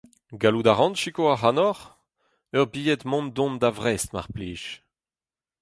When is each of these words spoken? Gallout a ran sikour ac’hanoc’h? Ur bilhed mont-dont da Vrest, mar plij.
Gallout 0.41 0.67
a 0.71 0.73
ran 0.75 0.93
sikour 0.99 1.29
ac’hanoc’h? 1.35 1.83
Ur 2.57 2.65
bilhed 2.73 3.01
mont-dont 3.09 3.59
da 3.61 3.69
Vrest, 3.77 4.09
mar 4.13 4.27
plij. 4.35 4.63